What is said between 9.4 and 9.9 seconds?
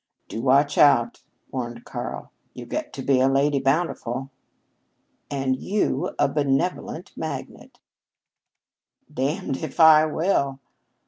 if